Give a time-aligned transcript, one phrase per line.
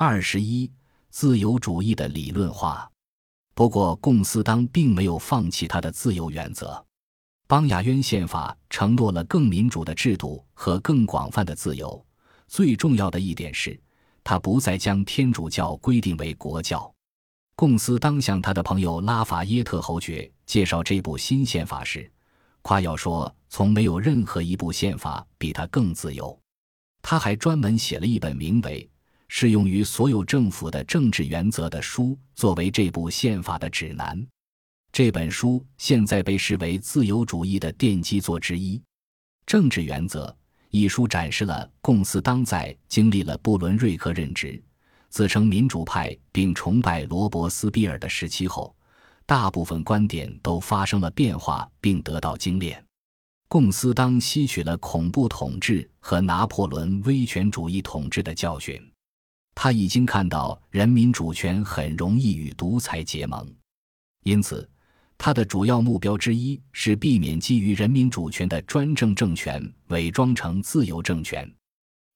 [0.00, 0.70] 二十一，
[1.10, 2.88] 自由主义的理论化。
[3.52, 6.86] 不过，共斯当并没有放弃他的自由原则。
[7.48, 12.06] 邦雅渊宪法承诺了更民主的制度和更广泛的自由。
[12.46, 13.76] 最重要的一点是，
[14.22, 16.88] 他不再将天主教规定为国教。
[17.56, 22.08] 贡斯当向他的朋友拉法耶特侯爵介绍这部新宪法时，
[22.62, 26.38] 夸耀说：“从没有任何一部宪法比它更自由。”
[27.02, 28.88] 他还专门写了一本名为
[29.28, 34.26] 《适用于所有政府的政治原则》的书，作为这部宪法的指南。
[34.90, 38.78] 这本书现在被视为自由主义的奠基作之一。
[39.46, 40.26] 《政治原则》
[40.70, 44.60] 一书展示了贡斯当在经历了布伦瑞克任职。
[45.10, 48.74] 自称民主派并崇拜罗伯斯庇尔的时期后，
[49.24, 52.82] 大部分观点都发生了变化并得到精炼。
[53.48, 58.78] 贡斯当吸取了恐怖统治和拿破仑威权主义统治的教训，
[59.60, 63.44] 他已经看到人民主权很容易与独裁结盟，
[64.22, 64.70] 因此
[65.18, 71.52] 他的主要目标之一是避免基于人民主权的专政政权伪装成自由政权。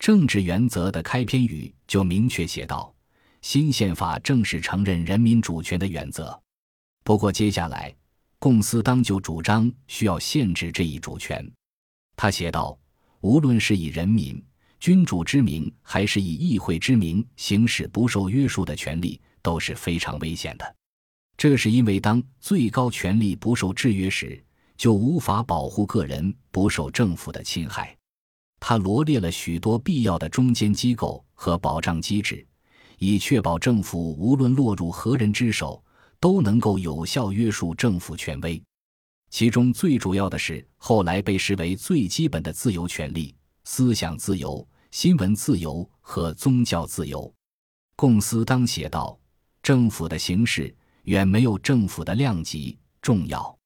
[0.00, 2.92] 政治原则的开篇语就明确写道
[3.40, 6.36] ：“新宪法正是承认人民主权的原则。”
[7.04, 7.94] 不过，接下来，
[8.40, 11.48] 贡斯当就主张需要限制这一主权。
[12.16, 12.76] 他写道
[13.22, 14.44] ：“无论是以人民、
[14.80, 20.76] 君主之名，还是以议会之名行使不受约束的权利，都是非常危险的。
[21.36, 24.42] 这是因为，当最高权力不受制约时，
[24.76, 27.96] 就无法保护个人不受政府的侵害。”
[28.60, 32.44] 他罗列了许多必要的中间机构和保障机制，
[32.98, 35.80] 以确保政府无论落入何人之手，
[36.18, 38.60] 都能够有效约束政府权威。
[39.30, 43.32] 其中最主要的是后来被视为最基本的自由权利——
[43.70, 47.30] 思想自由、新闻自由和宗教自由。
[47.96, 49.16] 贡斯当写道
[49.62, 53.56] ：“政府的形式远没有政府的量级重要。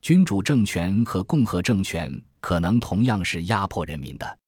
[0.00, 2.08] 君主政权和共和政权。”
[2.40, 4.38] 可能同样是压迫人民的，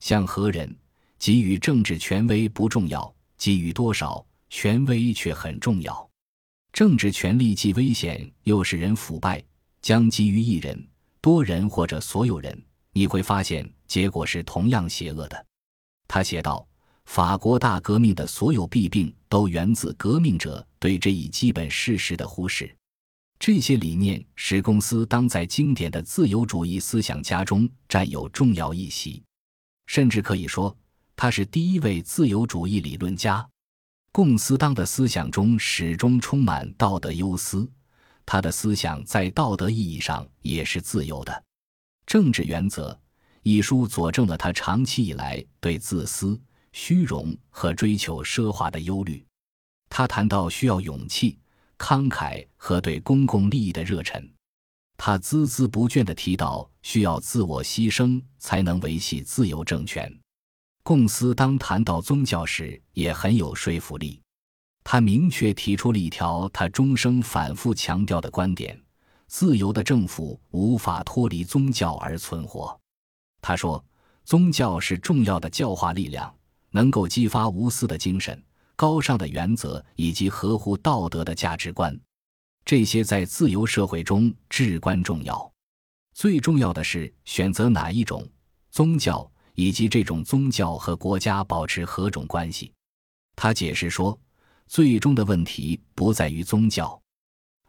[0.00, 0.76] 像何人
[1.18, 6.10] 给予政治权威不重要，给予多少权威却很重要。
[6.70, 9.42] 政治权力既危险又使人腐败，
[9.80, 10.86] 将给予一人、
[11.22, 12.62] 多人或者所有人，
[12.92, 15.46] 你会发现结果是同样邪恶的。
[16.08, 16.66] 他写道
[17.06, 22.74] ：“法国大革命的所有弊病都源自革命者对这一基本事实的忽视。”
[23.38, 29.22] 这些理念使公司当在经典的自由主义思想家中占有重要一席，
[29.86, 30.76] 甚至可以说
[31.16, 33.48] 他是第一位自由主义理论家。
[34.12, 37.66] 共斯当的思想中始终充满道德忧思，
[38.26, 41.44] 他的思想在道德意义上也是自由的。
[42.10, 43.00] 政治原则
[43.44, 46.36] 一书佐证了他长期以来对自私、
[46.72, 49.24] 虚荣和追求奢华的忧虑。
[49.88, 51.38] 他谈到需要勇气。
[51.78, 54.28] 慷慨和对公共利益的热忱，
[54.98, 60.14] 他孜孜不倦地提到需要自我牺牲才能维系自由政权。
[60.82, 64.20] 贡斯当谈到宗教时也很有说服力，
[64.84, 68.78] 他明确提出了一条他终生反复强调的观点：
[69.30, 72.76] 自由的政府无法脱离宗教而存活。
[73.40, 73.82] 他说，
[74.24, 76.34] 宗教是重要的教化力量，
[76.70, 78.42] 能够激发无私的精神。
[78.74, 81.96] 高尚的原则以及合乎道德的价值观，
[82.64, 85.48] 这些在自由社会中至关重要。
[86.12, 88.28] 最重要的是选择哪一种
[88.72, 92.72] 宗教，以及这种宗教和国家保持何种关系。
[93.36, 94.18] 他解释说，
[94.66, 97.00] 最终的问题不在于宗教，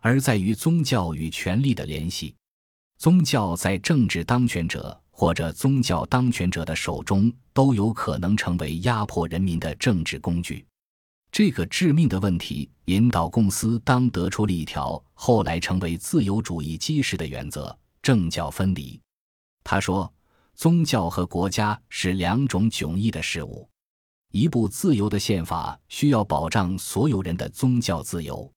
[0.02, 2.36] 而在于宗教与权力的联系。
[2.98, 10.66] 宗教在政治当权者或者宗教当权者的手中都有可能成为压迫人民的政治工具。
[11.32, 19.00] 这个致命的问题引导公司当得出了一条后来成为自由主义基石的原则：政教分离。
[19.64, 20.12] 他说，
[20.54, 23.68] 宗教和国家是两种迥异的事物。
[24.32, 28.52] 一部自由的宪法需要保障所有人的宗教自由。